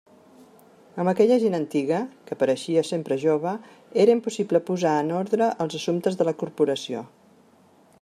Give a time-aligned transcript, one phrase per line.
[1.01, 1.99] Amb aquella gent antiga,
[2.29, 3.53] que pareixia sempre jove,
[4.05, 7.09] era impossible posar en ordre els assumptes de la corporació.